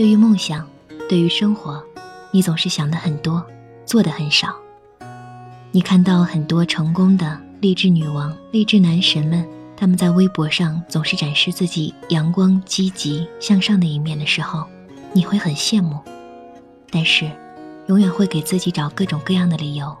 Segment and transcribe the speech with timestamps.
[0.00, 0.66] 对于梦想，
[1.10, 1.84] 对于生活，
[2.30, 3.44] 你总是想的很多，
[3.84, 4.56] 做的很少。
[5.72, 14.66] 你看到很多成功的励志女王、励志男神们，他们在微博上总是展示自己阳光、积极向上的一面的时候，
[15.12, 16.00] 你会很羡慕，
[16.90, 17.30] 但是，
[17.88, 19.94] 永远会给自己找各种各样的理由，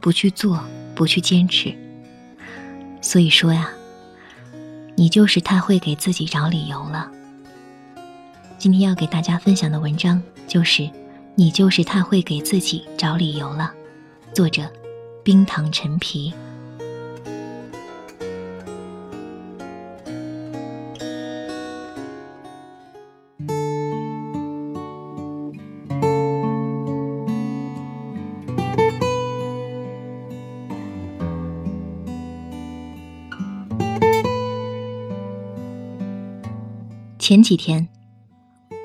[0.00, 0.62] 不去做，
[0.94, 1.74] 不去坚持。
[3.00, 3.70] 所以说呀，
[4.96, 7.10] 你就是太会给自己找理由了。
[8.66, 10.82] 今天要给大家分享的文章就是
[11.36, 13.72] 《你就是太会给自己找理由了》，
[14.34, 14.68] 作者
[15.22, 16.34] 冰糖陈皮。
[37.20, 37.95] 前几天。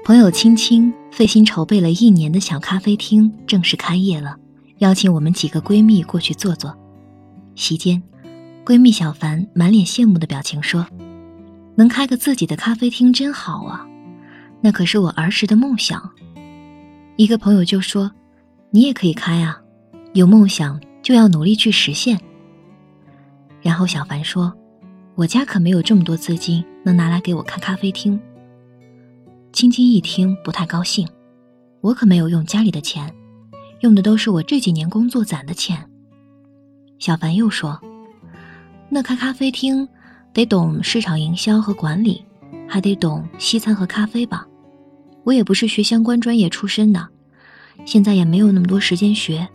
[0.03, 4.35] 朋友青青费心筹备了一年的小咖啡厅正式开业了，
[4.80, 6.75] 邀请我们几个闺蜜过去坐坐。
[7.53, 8.02] 席间，
[8.66, 10.88] 闺蜜小凡满脸羡慕的表情说
[11.77, 13.85] ：“能开个自己的咖啡厅真好啊，
[14.59, 16.09] 那可是我儿时的梦想。”
[17.16, 18.11] 一个朋友就说
[18.72, 19.61] ：“你也可以开啊，
[20.13, 22.19] 有梦想就要努力去实现。”
[23.61, 24.52] 然后小凡说
[25.13, 28.19] ：“我家可没有这么多资金能拿来给我开咖啡厅。”
[29.53, 31.07] 青青一听不太高兴，
[31.81, 33.13] 我可没有用家里的钱，
[33.81, 35.88] 用的都是我这几年工作攒的钱。
[36.99, 37.79] 小凡又说
[38.89, 39.88] ：“那开咖啡厅
[40.33, 42.23] 得懂市场营销和管理，
[42.67, 44.47] 还得懂西餐和咖啡吧？
[45.25, 47.06] 我也不是学相关专业出身的，
[47.85, 49.47] 现在也没有那么多时间学。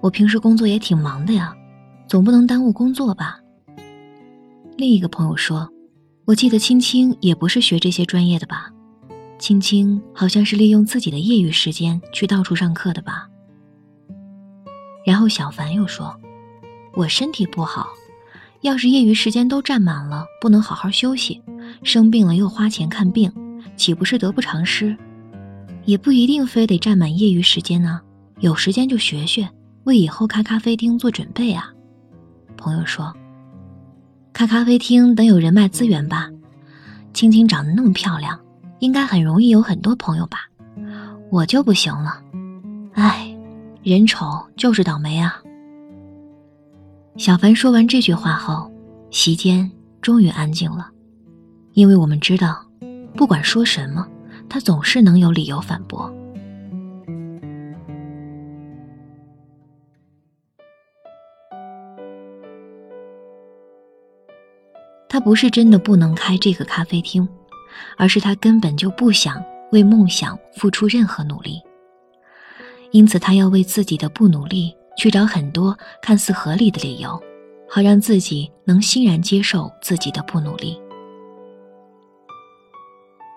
[0.00, 1.52] 我平时工作也挺忙的呀，
[2.06, 3.40] 总不能耽误工作吧？”
[4.78, 5.68] 另一个朋友说
[6.26, 8.70] ：“我记得青青也不是学这些专业的吧？”
[9.42, 13.26] 青青好像是利用自己的业余时间去到处上课的吧。
[15.04, 16.16] 然后小凡又说
[16.94, 17.88] ：“我身体不好，
[18.60, 21.42] 要是业余时间都占满了，不能好好休息，
[21.82, 23.32] 生病了又花钱看病，
[23.76, 24.96] 岂不是得不偿失？
[25.86, 28.00] 也不一定非得占满业余时间呢，
[28.38, 29.50] 有时间就学学，
[29.82, 31.68] 为以后开咖啡厅做准备啊。”
[32.56, 33.12] 朋友说
[34.32, 36.30] ：“开咖啡厅等有人脉资源吧。
[37.12, 38.38] 青青长得那么漂亮。”
[38.82, 40.40] 应该很容易有很多朋友吧，
[41.30, 42.20] 我就不行了，
[42.94, 43.32] 唉，
[43.84, 44.26] 人丑
[44.56, 45.40] 就是倒霉啊。
[47.16, 48.68] 小凡说完这句话后，
[49.08, 50.90] 席间终于安静了，
[51.74, 52.66] 因为我们知道，
[53.14, 54.04] 不管说什么，
[54.48, 56.12] 他总是能有理由反驳。
[65.08, 67.28] 他不是真的不能开这个咖啡厅。
[67.96, 71.60] 而是他根本就不想为梦想付出任何努力，
[72.90, 77.20] 因此他要为自己的不努力去找很多看似合理的理由，
[77.68, 80.78] 好让自己能欣然接受自己的不努力。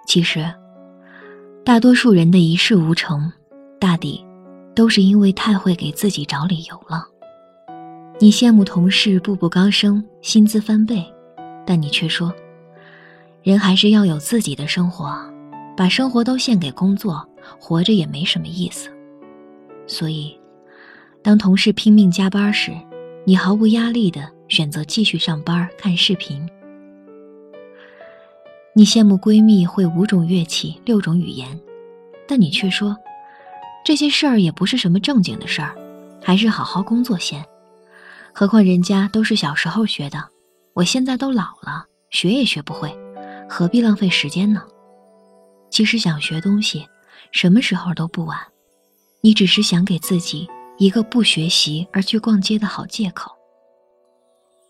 [0.07, 0.45] 其实，
[1.63, 3.31] 大多数人的一事无成，
[3.79, 4.23] 大抵
[4.75, 7.07] 都是因为太会给自己找理由了。
[8.19, 11.03] 你羡慕同事步步高升，薪资翻倍，
[11.65, 12.33] 但你却说。
[13.45, 15.15] 人还是要有自己的生活，
[15.77, 17.23] 把生活都献给工作，
[17.59, 18.89] 活着也没什么意思。
[19.85, 20.35] 所以，
[21.21, 22.71] 当同事拼命加班时，
[23.23, 26.43] 你毫无压力的选择继续上班看视频。
[28.73, 31.47] 你羡慕闺蜜会五种乐器、六种语言，
[32.27, 32.97] 但你却说，
[33.85, 35.75] 这些事儿也不是什么正经的事儿，
[36.19, 37.45] 还是好好工作先。
[38.33, 40.17] 何况人家都是小时候学的，
[40.73, 42.91] 我现在都老了，学也学不会。
[43.47, 44.63] 何必浪费时间呢？
[45.69, 46.87] 其实想学东西，
[47.31, 48.37] 什么时候都不晚。
[49.21, 50.47] 你只是想给自己
[50.77, 53.31] 一个不学习而去逛街的好借口。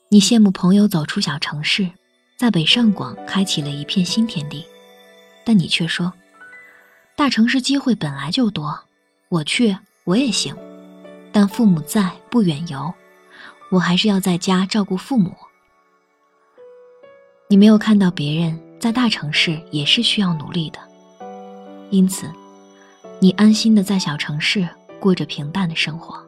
[0.10, 1.90] 你羡慕朋友走出小城市，
[2.38, 4.66] 在北上广开启了一片新天地，
[5.46, 6.14] 但你却说，
[7.16, 8.80] 大城市机会本来就多，
[9.30, 9.76] 我去
[10.06, 10.56] 我也行，
[11.32, 12.94] 但父母在不远游，
[13.72, 15.36] 我还是要在家照顾父母。
[17.50, 18.60] 你没有看到别人。
[18.80, 20.80] 在大城市也是需要努力的，
[21.90, 22.30] 因此，
[23.20, 24.68] 你安心的在小城市
[25.00, 26.24] 过着平淡的生活。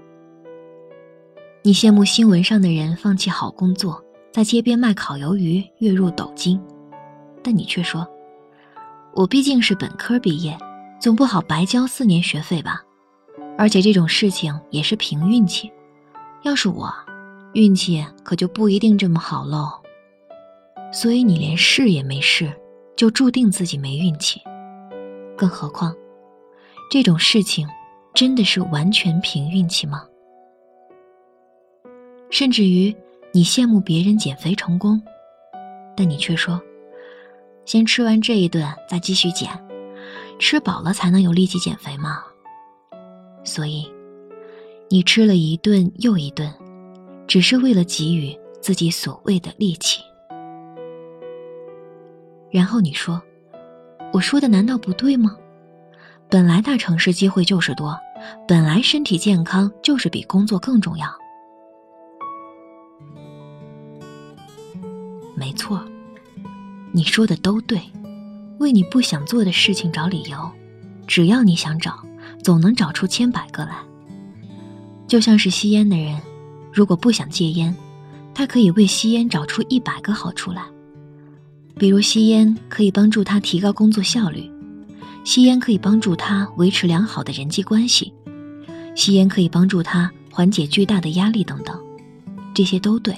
[1.61, 4.01] 你羡慕新闻上的人放弃好工作，
[4.31, 6.59] 在街边卖烤鱿鱼，月入斗金，
[7.43, 8.07] 但你却说
[9.13, 10.57] ：“我毕竟是本科毕业，
[10.99, 12.81] 总不好白交四年学费吧？
[13.57, 15.69] 而且这种事情也是凭运气，
[16.43, 16.93] 要是我，
[17.53, 19.69] 运气可就不一定这么好喽。”
[20.91, 22.51] 所以你连试也没试，
[22.95, 24.41] 就注定自己没运气。
[25.37, 25.95] 更何况，
[26.89, 27.67] 这种事情
[28.13, 30.03] 真的是完全凭运气吗？
[32.29, 32.95] 甚至于
[33.31, 35.01] 你羡慕别人减肥成功，
[35.95, 36.59] 但你却说
[37.65, 39.49] ：“先吃完这一顿再继续减，
[40.39, 42.23] 吃饱了才能有力气减肥吗。”
[43.45, 43.89] 所以，
[44.89, 46.51] 你吃了一顿又一顿，
[47.27, 50.01] 只是为了给予自己所谓的力气。
[52.51, 53.21] 然后你说
[54.13, 55.35] ：“我说的难道不对吗？
[56.29, 57.97] 本来大城市机会就是多，
[58.47, 61.07] 本来身体健康就是比工作更重要。”
[65.35, 65.83] 没错，
[66.91, 67.79] 你说的都对。
[68.59, 70.49] 为你不想做的事情找理由，
[71.05, 72.03] 只要你想找，
[72.43, 73.77] 总能找出千百个来。
[75.07, 76.19] 就像是吸烟的人，
[76.73, 77.75] 如果不想戒烟，
[78.33, 80.63] 他可以为吸烟找出一百个好处来。
[81.77, 84.49] 比如吸烟可以帮助他提高工作效率，
[85.23, 88.11] 吸烟可以帮助他维持良好的人际关系，
[88.95, 91.79] 吸烟可以帮助他缓解巨大的压力等等，
[92.53, 93.15] 这些都对。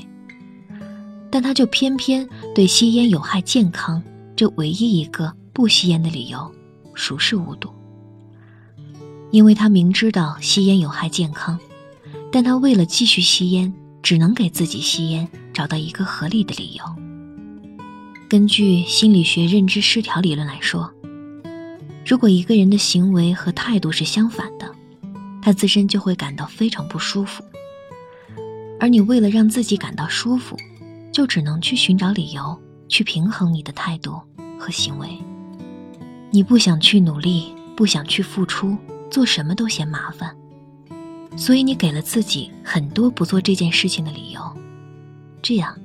[1.32, 4.02] 但他就偏偏对吸烟有害健康
[4.36, 6.52] 这唯一一个不吸烟的理由
[6.96, 7.70] 熟视无睹，
[9.32, 11.58] 因为他明知道吸烟有害健康，
[12.32, 13.72] 但他为了继续吸烟，
[14.02, 17.09] 只能给自己吸烟找到一个合理的理由。
[18.30, 20.94] 根据心理学认知失调理论来说，
[22.06, 24.72] 如果一个人的行为和态度是相反的，
[25.42, 27.44] 他自身就会感到非常不舒服，
[28.80, 30.56] 而你为了让自己感到舒服。
[31.12, 34.22] 就只能去寻找理由，去平衡你的态度
[34.60, 35.10] 和行为。
[36.30, 38.78] 你不想去努力，不想去付出，
[39.10, 40.34] 做什么都嫌麻烦，
[41.36, 44.42] 所以你给了自己很多不做这件事情的理由。
[45.42, 45.76] 这样，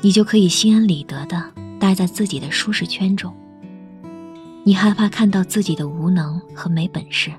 [0.00, 3.32] 你就可以心安理得的待在自己的舒适圈中。
[4.64, 7.32] 你害怕看到自己的无能和没本事，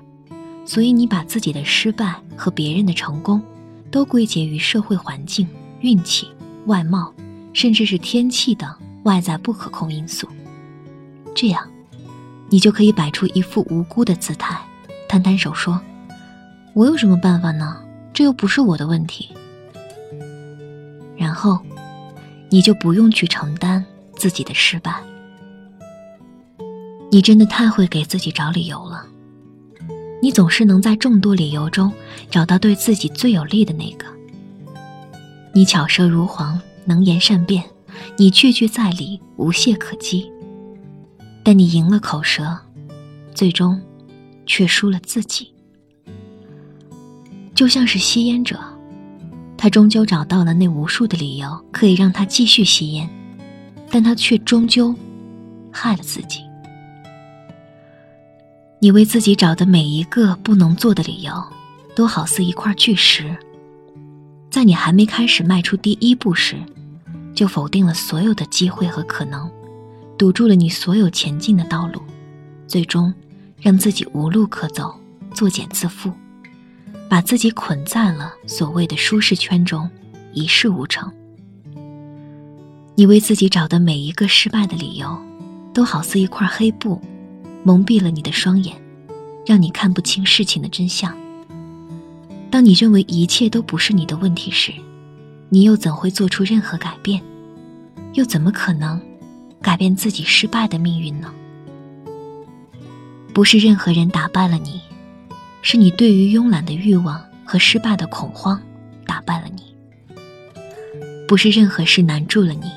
[0.64, 3.42] 所以你把自己的失败和别人的成功，
[3.90, 5.46] 都归结于社会环境、
[5.80, 6.28] 运气。
[6.66, 7.10] 外貌，
[7.54, 8.70] 甚至是天气等
[9.04, 10.28] 外在不可控因素，
[11.34, 11.66] 这样，
[12.50, 14.60] 你就可以摆出一副无辜的姿态，
[15.08, 15.80] 摊摊手说
[16.74, 17.82] ：“我有什么办法呢？
[18.12, 19.30] 这又不是我的问题。”
[21.16, 21.58] 然后，
[22.50, 23.82] 你就不用去承担
[24.18, 25.02] 自己的失败。
[27.10, 29.06] 你真的太会给自己找理由了，
[30.20, 31.90] 你总是能在众多理由中
[32.30, 34.04] 找到对自己最有利的那个。
[35.54, 37.64] 你巧舌如簧，能言善辩，
[38.18, 40.30] 你句句在理，无懈可击。
[41.42, 42.58] 但你赢了口舌，
[43.34, 43.80] 最终
[44.44, 45.50] 却输了自己。
[47.54, 48.60] 就像是吸烟者，
[49.56, 53.08] 他终究找到了那无数的理由可以让他继续吸烟，
[53.90, 54.94] 但他却终究
[55.72, 56.42] 害了自己。
[58.80, 61.32] 你为自己找的每一个不能做的理由，
[61.96, 63.36] 都好似一块巨石。
[64.50, 66.56] 在你还没开始迈出第一步时，
[67.34, 69.50] 就否定了所有的机会和可能，
[70.16, 72.00] 堵住了你所有前进的道路，
[72.66, 73.12] 最终
[73.60, 74.94] 让自己无路可走，
[75.34, 76.12] 作茧自缚，
[77.08, 79.90] 把自己捆在了所谓的舒适圈中，
[80.32, 81.12] 一事无成。
[82.98, 85.16] 你为自己找的每一个失败的理由，
[85.72, 87.00] 都好似一块黑布，
[87.62, 88.74] 蒙蔽了你的双眼，
[89.46, 91.16] 让你看不清事情的真相。
[92.50, 94.72] 当你认为一切都不是你的问题时，
[95.48, 97.22] 你又怎会做出任何改变？
[98.14, 99.00] 又怎么可能
[99.62, 101.32] 改变自己失败的命运呢？
[103.32, 104.80] 不是任何人打败了你，
[105.62, 108.60] 是你对于慵懒的欲望和失败的恐慌
[109.06, 109.62] 打败了你。
[111.28, 112.68] 不是任何事难住了你，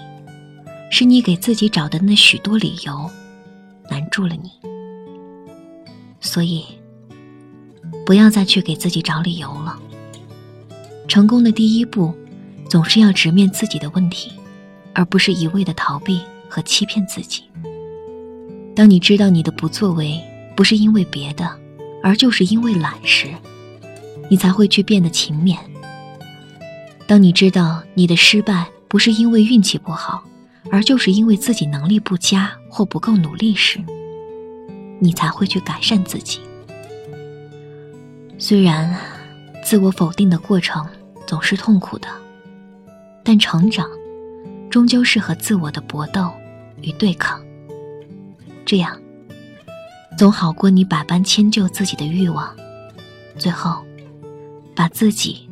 [0.91, 3.09] 是你给自己找的那许多理由
[3.89, 4.51] 难住了你。
[6.19, 6.63] 所以。
[8.03, 9.77] 不要再去给自己找理由了。
[11.07, 12.13] 成功的第一步，
[12.67, 14.31] 总是要直面自己的问题，
[14.93, 16.19] 而不是一味的逃避
[16.49, 17.43] 和欺骗自己。
[18.75, 20.19] 当你知道你的不作为
[20.55, 21.57] 不是因为别的，
[22.03, 23.29] 而就是因为懒时，
[24.29, 25.57] 你才会去变得勤勉。
[27.07, 30.23] 当你知道你的失败不是因为运气不好，
[30.71, 33.83] 而就是因为自己能力不佳或不够努力时，
[34.99, 36.39] 你才会去改善自己。
[38.37, 38.95] 虽然
[39.63, 40.87] 自我否定的过程
[41.27, 42.07] 总是痛苦的，
[43.23, 43.85] 但成长
[44.69, 46.31] 终究是和自我的搏斗
[46.81, 47.43] 与对抗。
[48.65, 48.97] 这样
[50.17, 52.55] 总好过你百般迁就自己的欲望，
[53.37, 53.83] 最后
[54.73, 55.49] 把自己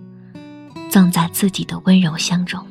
[0.89, 2.65] 葬在自己的温柔乡中。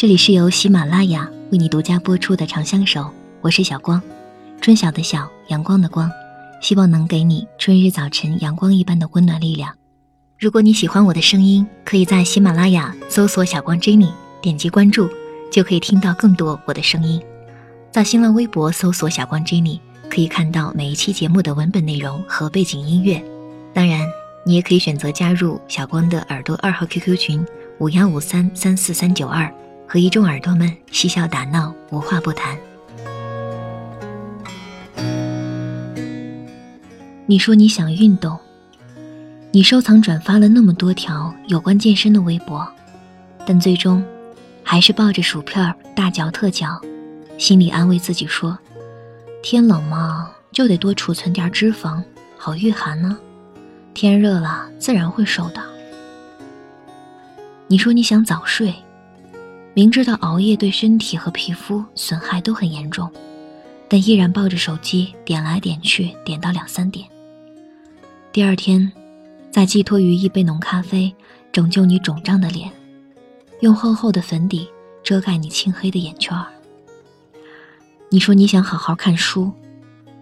[0.00, 3.00] 这里是由喜马拉雅为你独家播出的《长相守》，
[3.40, 4.00] 我是小光，
[4.60, 6.08] 春晓的晓，阳光的光，
[6.62, 9.74] 希望能给你春日早晨阳光一般的温暖力量。
[10.38, 15.10] 如果你喜欢我的声音，可以在喜马拉雅搜索“小光 Jenny”，点击关注，
[15.50, 17.20] 就可以听到更多我的声音。
[17.90, 23.22] 在新浪微博搜索“小光 Jenny”，可以看到每一期节目的文本内容和背景音乐。
[23.72, 24.06] 当然，
[24.44, 27.46] 你也可以选择加入小光的耳朵二号 QQ 群
[27.78, 29.52] 五幺五三三四三九二。
[29.90, 32.58] 和一众耳朵们嬉笑打闹，无话不谈。
[37.24, 38.38] 你说你想运动，
[39.50, 42.70] 你收藏转发了那么多条有关健身的微博，
[43.46, 44.04] 但最终
[44.70, 46.78] 还是抱着薯片大嚼特嚼，
[47.38, 48.58] 心里安慰自己说
[49.42, 52.04] ：“天冷嘛，就得多储存点脂肪，
[52.36, 53.18] 好御寒呢。
[53.94, 55.62] 天热了，自然会瘦的。”
[57.66, 58.74] 你说你想早睡。
[59.72, 63.10] 明知道熬夜对身体和皮肤损害都很严重，
[63.88, 67.08] 但依然抱着手机点来点去，点到两三点。
[68.30, 68.92] 第二天，
[69.50, 71.14] 再寄托于一杯浓咖啡，
[71.50, 72.70] 拯救你肿胀的脸，
[73.60, 74.68] 用厚厚的粉底
[75.02, 76.36] 遮盖你青黑的眼圈
[78.08, 79.52] 你说你想好好看书，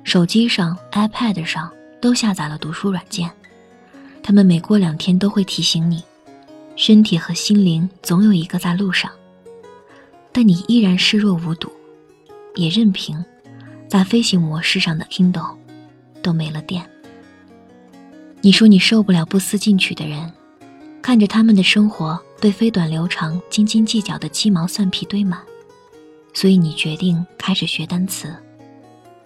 [0.05, 3.31] 手机上、iPad 上都下载了读书软件，
[4.23, 6.03] 他们每过两天都会提醒你，
[6.77, 9.11] 身体和心灵总有一个在路上。
[10.33, 11.71] 但你依然视若无睹，
[12.57, 13.25] 也任凭
[13.87, 15.57] 在飞行模式上的 Kindle
[16.23, 16.85] 都没了电。
[18.41, 20.33] 你说你受不了不思进取的人，
[21.01, 25.41] 看着他们的生活被飞短流长、斤斤计较的鸡毛蒜皮堆满，
[26.35, 28.35] 所以你决定开始学单词。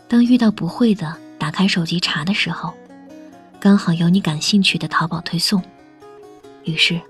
[0.08, 2.72] 当遇到不会的，打开手机查的时候，
[3.58, 5.62] 刚好有你感兴趣的淘宝推送，
[6.64, 7.00] 于是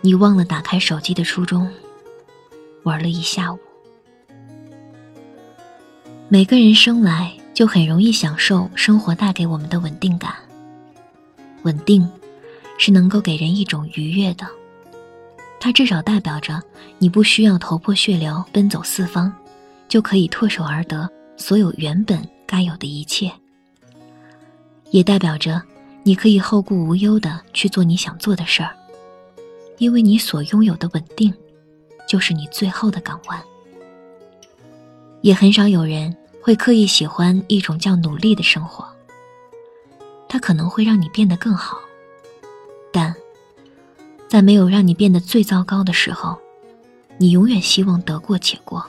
[0.00, 1.68] 你忘了打开手机的初衷。
[2.82, 3.58] 玩了一下午。
[6.28, 10.34] 每个人生来就很容易享受生活带给我们的稳定感。
[11.62, 12.08] 稳定，
[12.78, 14.46] 是能够给人一种愉悦的。
[15.58, 16.62] 它至少代表着
[16.98, 19.32] 你不需要头破血流奔走四方，
[19.88, 23.32] 就可以唾手而得所有原本该有的一切。
[24.90, 25.60] 也代表着
[26.02, 28.74] 你可以后顾无忧的去做你想做的事儿，
[29.78, 31.32] 因为你所拥有的稳定。
[32.08, 33.42] 就是你最后的港湾。
[35.22, 38.86] 也很少有人会刻意喜欢一种叫努力的生活。
[40.28, 41.78] 它可能会让你变得更好，
[44.28, 46.38] 在没有让你变得最糟糕的时候，
[47.18, 48.84] 你永远希望得过且过。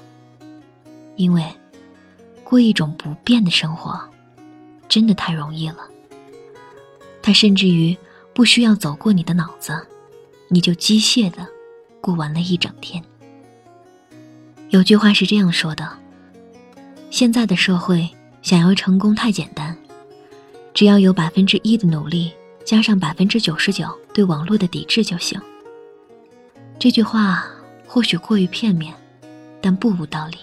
[1.15, 1.44] 因为
[2.44, 4.00] 过一种不变的生活，
[4.88, 5.77] 真的太容易了。
[7.22, 7.98] 它甚至于
[8.34, 9.74] 不需要走过你的脑子，
[10.48, 11.48] 你就机械的。
[12.00, 13.03] 过完了一整天。
[14.70, 15.89] 有句话是这样说的：
[17.10, 18.08] 现在的社会
[18.41, 19.75] 想要成功太简单，
[20.74, 22.32] 只要有百分之一的努力，
[22.68, 25.40] 加上百分之九十九对网络的抵制就行。
[26.78, 27.48] 这句话
[27.88, 28.94] 或许过于片面，
[29.62, 30.36] 但不无道理。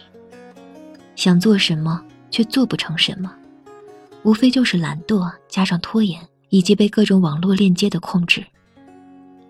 [1.16, 3.31] 想做什么却做不成什么，
[4.23, 8.43] 无非就是懒惰加上拖延，以及被各种网络链接的控制。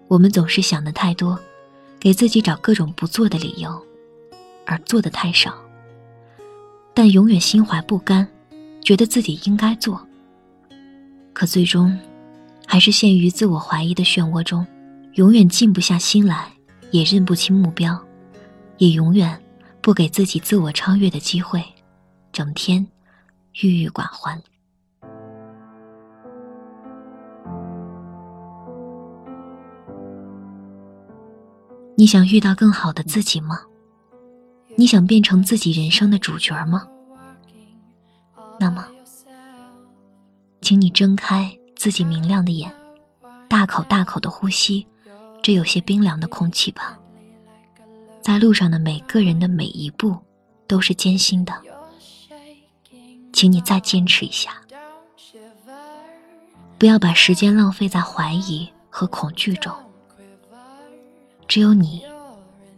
[0.09, 1.39] 我们总是想的太多。
[2.01, 3.83] 给自己找各种不做的理由，
[4.67, 5.55] 而做的太少。
[6.93, 8.29] 但永远心怀不甘，
[8.83, 10.07] 觉得自己应该做。
[11.33, 11.99] 可最终，
[12.75, 14.67] 还是陷于自我怀疑的漩涡中，
[15.13, 16.53] 永远静不下心来，
[16.91, 17.97] 也认不清目标，
[18.79, 19.41] 也永远
[19.81, 21.63] 不给自己自我超越的机会，
[22.33, 22.85] 整天
[23.63, 24.43] 郁郁寡欢。
[31.97, 33.61] 你想遇到更好的自己吗？
[34.75, 36.89] 你想变成自己人生的主角吗？
[38.59, 38.85] 那么，
[40.61, 42.75] 请你睁开自己明亮的眼，
[43.47, 44.87] 大口大口的呼吸
[45.43, 46.99] 这有些冰凉的空气吧。
[48.23, 50.17] 在路上的每个人的每一步
[50.67, 51.53] 都是艰辛的，
[53.35, 54.63] 请你再坚持一下，
[56.79, 59.71] 不要把时间浪费在怀疑和恐惧中。
[61.47, 62.03] 只有你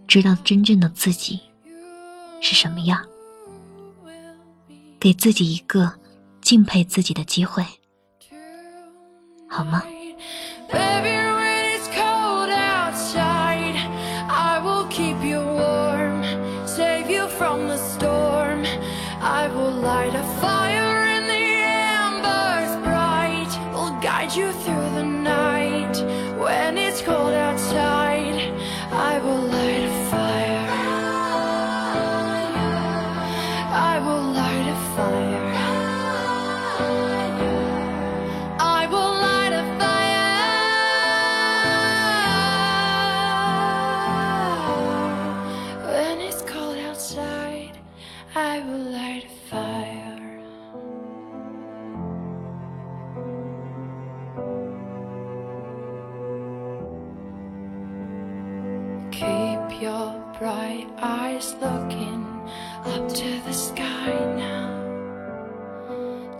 [0.09, 1.39] 知道真正的自己
[2.41, 3.07] 是什么样，
[4.99, 5.93] 给自己一个
[6.41, 7.65] 敬佩自己的机会，
[9.57, 9.83] 好吗？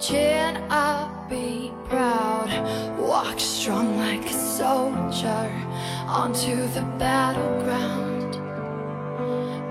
[0.01, 2.51] Can I be proud?
[2.99, 5.51] Walk strong like a soldier
[6.07, 8.35] onto the battleground.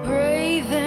[0.03, 0.84] Breathing.